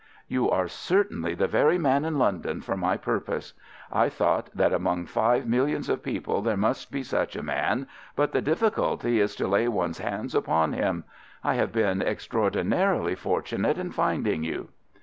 [0.27, 3.53] "You are certainly the very man in London for my purpose.
[3.91, 7.85] I thought that among five millions of people there must be such a man,
[8.15, 11.03] but the difficulty is to lay one's hands upon him.
[11.43, 14.69] I have been extraordinarily fortunate in finding you."